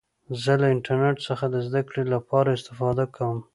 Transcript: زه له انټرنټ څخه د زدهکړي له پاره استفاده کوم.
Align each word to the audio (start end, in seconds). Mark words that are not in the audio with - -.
زه 0.43 0.53
له 0.61 0.67
انټرنټ 0.75 1.17
څخه 1.27 1.45
د 1.49 1.55
زدهکړي 1.67 2.03
له 2.11 2.17
پاره 2.29 2.51
استفاده 2.57 3.05
کوم. 3.15 3.37